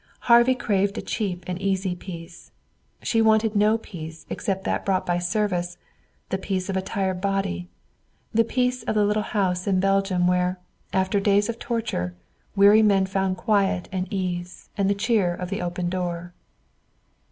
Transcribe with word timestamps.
Harvey 0.21 0.55
craved 0.55 0.97
a 0.97 1.01
cheap 1.03 1.43
and 1.45 1.61
easy 1.61 1.93
peace. 1.95 2.49
She 3.03 3.21
wanted 3.21 3.55
no 3.55 3.77
peace 3.77 4.25
except 4.31 4.63
that 4.63 4.83
bought 4.83 5.05
by 5.05 5.19
service, 5.19 5.77
the 6.29 6.39
peace 6.39 6.69
of 6.69 6.75
a 6.75 6.81
tired 6.81 7.21
body, 7.21 7.69
the 8.33 8.43
peace 8.43 8.81
of 8.81 8.95
the 8.95 9.05
little 9.05 9.21
house 9.21 9.67
in 9.67 9.79
Belgium 9.79 10.25
where, 10.25 10.59
after 10.91 11.19
days 11.19 11.49
of 11.49 11.59
torture, 11.59 12.15
weary 12.55 12.81
men 12.81 13.05
found 13.05 13.37
quiet 13.37 13.87
and 13.91 14.11
ease 14.11 14.69
and 14.75 14.89
the 14.89 14.95
cheer 14.95 15.35
of 15.35 15.51
the 15.51 15.61
open 15.61 15.87
door. 15.87 16.33